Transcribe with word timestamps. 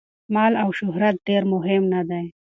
مال 0.33 0.53
او 0.63 0.69
شهرت 0.79 1.15
ډېر 1.27 1.41
مهم 1.53 1.83
نه 1.93 2.01
دي. 2.09 2.25